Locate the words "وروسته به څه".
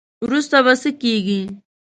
0.23-0.89